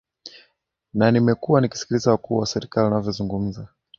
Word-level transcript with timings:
na 0.93 1.11
nimekuwa 1.11 1.61
nikisikiliza 1.61 2.11
wakuu 2.11 2.37
wa 2.37 2.45
serikali 2.45 2.83
wanavyo 2.85 3.11
zungumza 3.11 3.67